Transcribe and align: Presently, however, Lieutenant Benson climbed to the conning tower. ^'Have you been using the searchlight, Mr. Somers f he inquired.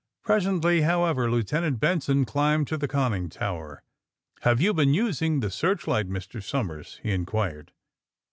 Presently, 0.23 0.81
however, 0.81 1.29
Lieutenant 1.29 1.79
Benson 1.79 2.25
climbed 2.25 2.67
to 2.69 2.75
the 2.79 2.87
conning 2.87 3.29
tower. 3.29 3.83
^'Have 4.41 4.59
you 4.59 4.73
been 4.73 4.95
using 4.95 5.41
the 5.41 5.51
searchlight, 5.51 6.09
Mr. 6.09 6.41
Somers 6.41 6.95
f 6.97 7.03
he 7.03 7.11
inquired. 7.11 7.71